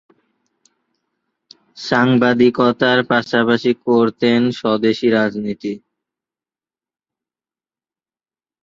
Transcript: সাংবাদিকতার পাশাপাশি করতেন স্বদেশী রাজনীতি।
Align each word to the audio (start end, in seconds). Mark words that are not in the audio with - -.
সাংবাদিকতার 1.81 2.99
পাশাপাশি 3.11 3.71
করতেন 3.85 4.39
স্বদেশী 4.59 5.07
রাজনীতি। 5.11 5.73